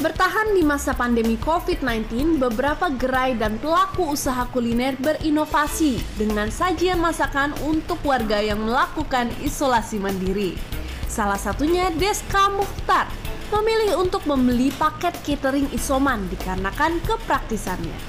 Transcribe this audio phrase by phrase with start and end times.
[0.00, 7.52] Bertahan di masa pandemi COVID-19, beberapa gerai dan pelaku usaha kuliner berinovasi dengan sajian masakan
[7.68, 10.56] untuk warga yang melakukan isolasi mandiri.
[11.04, 13.12] Salah satunya Deska Muhtar,
[13.52, 18.00] memilih untuk membeli paket catering isoman dikarenakan kepraktisannya.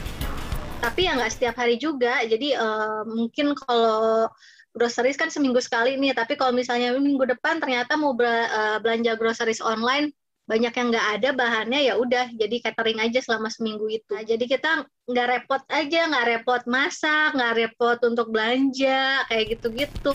[0.80, 4.32] Tapi ya nggak setiap hari juga, jadi uh, mungkin kalau
[4.72, 9.60] groceries kan seminggu sekali nih, tapi kalau misalnya minggu depan ternyata mau eh, belanja groceries
[9.60, 10.16] online,
[10.52, 14.44] banyak yang nggak ada bahannya ya udah jadi catering aja selama seminggu itu nah, jadi
[14.44, 20.12] kita nggak repot aja nggak repot masak nggak repot untuk belanja kayak gitu-gitu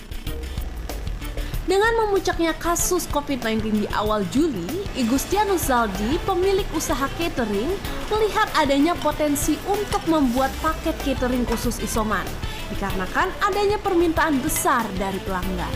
[1.64, 7.74] dengan memuncaknya kasus COVID-19 di awal Juli, Igustianus Zaldi, pemilik usaha catering,
[8.06, 12.23] melihat adanya potensi untuk membuat paket catering khusus isoman,
[12.70, 15.74] dikarenakan adanya permintaan besar dari pelanggan.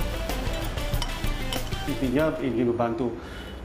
[1.90, 3.10] Intinya ingin membantu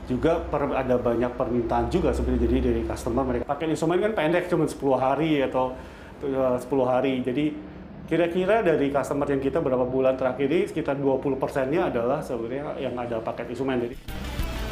[0.05, 4.46] juga per, ada banyak permintaan juga sebenarnya jadi dari customer mereka pakai instrumen kan pendek
[4.48, 5.74] cuma 10 hari atau
[6.21, 7.46] 10 hari jadi
[8.05, 12.93] kira-kira dari customer yang kita berapa bulan terakhir ini sekitar 20 persennya adalah sebenarnya yang
[13.02, 13.98] ada paket instrumen jadi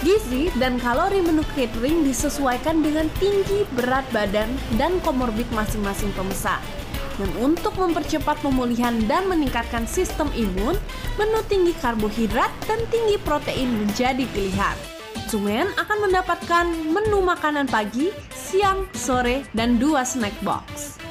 [0.04, 6.60] Gizi dan kalori menu catering disesuaikan dengan tinggi berat badan dan komorbid masing-masing pemesan.
[7.16, 10.76] Dan untuk mempercepat pemulihan dan meningkatkan sistem imun,
[11.16, 14.93] menu tinggi karbohidrat dan tinggi protein menjadi pilihan.
[15.34, 21.02] Konsumen akan mendapatkan menu makanan pagi, siang, sore, dan dua snack box.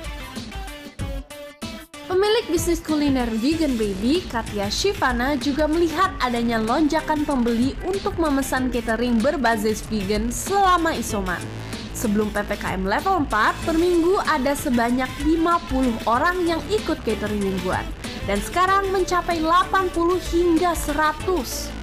[2.06, 9.18] Pemilik bisnis kuliner Vegan Baby, Katya Shivana juga melihat adanya lonjakan pembeli untuk memesan catering
[9.18, 11.42] berbasis vegan selama isoman.
[11.90, 17.82] Sebelum PPKM level 4, per minggu ada sebanyak 50 orang yang ikut catering mingguan.
[18.30, 19.90] Dan sekarang mencapai 80
[20.30, 21.81] hingga 100.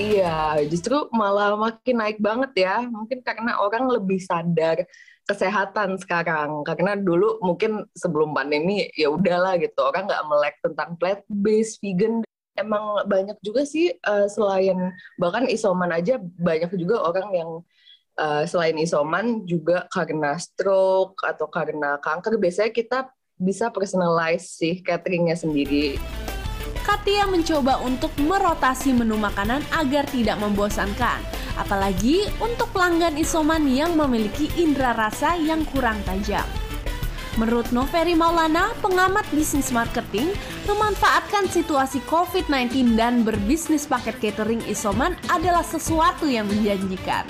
[0.00, 2.76] Iya, justru malah makin naik banget ya.
[2.88, 4.88] Mungkin karena orang lebih sadar
[5.28, 6.64] kesehatan sekarang.
[6.64, 12.24] Karena dulu mungkin sebelum pandemi ya udahlah gitu, orang nggak melek tentang plant based, vegan.
[12.56, 14.76] Emang banyak juga sih uh, selain
[15.20, 17.50] bahkan isoman aja banyak juga orang yang
[18.20, 22.98] uh, selain isoman juga karena stroke atau karena kanker biasanya kita
[23.40, 25.96] bisa personalize sih cateringnya sendiri.
[26.80, 31.20] Katia mencoba untuk merotasi menu makanan agar tidak membosankan.
[31.60, 36.46] Apalagi untuk pelanggan isoman yang memiliki indera rasa yang kurang tajam.
[37.38, 40.34] Menurut Noveri Maulana, pengamat bisnis marketing,
[40.66, 47.22] memanfaatkan situasi COVID-19 dan berbisnis paket catering isoman adalah sesuatu yang menjanjikan.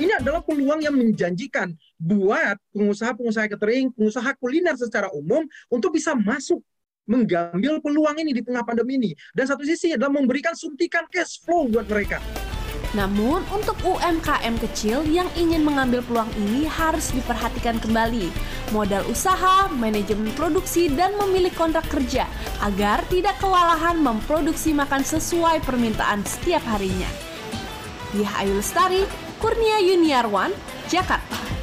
[0.00, 6.64] Ini adalah peluang yang menjanjikan buat pengusaha-pengusaha catering, pengusaha kuliner secara umum untuk bisa masuk
[7.10, 9.10] mengambil peluang ini di tengah pandemi ini.
[9.34, 12.22] Dan satu sisi adalah memberikan suntikan cash flow buat mereka.
[12.90, 18.26] Namun, untuk UMKM kecil yang ingin mengambil peluang ini harus diperhatikan kembali
[18.74, 22.26] modal usaha, manajemen produksi, dan memilih kontrak kerja
[22.66, 27.06] agar tidak kewalahan memproduksi makan sesuai permintaan setiap harinya.
[28.10, 29.06] Diah Ayu Lestari,
[29.38, 30.50] Kurnia Yuniarwan,
[30.90, 31.59] Jakarta.